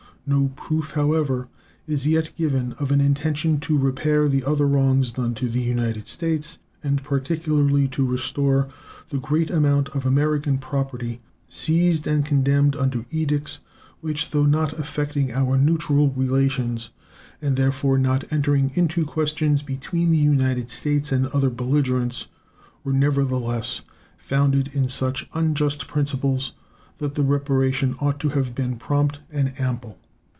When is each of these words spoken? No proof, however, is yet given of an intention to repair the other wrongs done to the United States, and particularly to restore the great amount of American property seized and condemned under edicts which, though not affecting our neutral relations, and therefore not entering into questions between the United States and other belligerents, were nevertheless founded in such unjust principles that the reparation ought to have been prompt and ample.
No 0.23 0.49
proof, 0.55 0.91
however, 0.91 1.49
is 1.87 2.07
yet 2.07 2.31
given 2.37 2.71
of 2.73 2.91
an 2.91 3.01
intention 3.01 3.59
to 3.61 3.77
repair 3.77 4.29
the 4.29 4.45
other 4.45 4.65
wrongs 4.67 5.11
done 5.11 5.33
to 5.35 5.49
the 5.49 5.59
United 5.59 6.07
States, 6.07 6.59
and 6.81 7.03
particularly 7.03 7.87
to 7.89 8.05
restore 8.05 8.69
the 9.09 9.17
great 9.19 9.49
amount 9.49 9.89
of 9.89 10.05
American 10.05 10.57
property 10.59 11.19
seized 11.49 12.05
and 12.07 12.23
condemned 12.23 12.77
under 12.77 13.03
edicts 13.09 13.59
which, 13.99 14.29
though 14.29 14.45
not 14.45 14.71
affecting 14.79 15.31
our 15.33 15.57
neutral 15.57 16.11
relations, 16.11 16.91
and 17.41 17.57
therefore 17.57 17.97
not 17.97 18.23
entering 18.31 18.71
into 18.75 19.03
questions 19.03 19.61
between 19.63 20.11
the 20.11 20.17
United 20.19 20.69
States 20.69 21.11
and 21.11 21.25
other 21.27 21.49
belligerents, 21.49 22.27
were 22.85 22.93
nevertheless 22.93 23.81
founded 24.17 24.69
in 24.73 24.87
such 24.87 25.27
unjust 25.33 25.87
principles 25.89 26.53
that 26.99 27.15
the 27.15 27.23
reparation 27.23 27.95
ought 27.99 28.19
to 28.19 28.29
have 28.29 28.55
been 28.55 28.77
prompt 28.77 29.19
and 29.31 29.59
ample. 29.59 29.97